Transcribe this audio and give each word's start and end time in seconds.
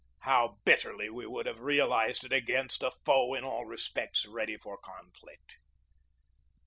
How 0.21 0.57
bitterly 0.65 1.11
we 1.11 1.27
would 1.27 1.45
have 1.45 1.59
realized 1.59 2.23
it 2.23 2.33
against 2.33 2.81
a 2.81 2.89
foe 3.05 3.27
ready 3.33 3.37
in 3.37 3.43
all 3.47 3.65
respects 3.67 4.23
for 4.59 4.77
conflict! 4.79 5.59